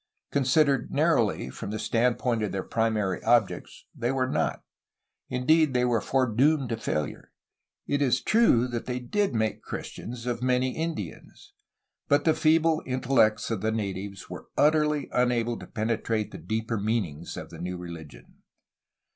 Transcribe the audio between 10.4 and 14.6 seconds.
many Indians, but the feeble intellects of the natives were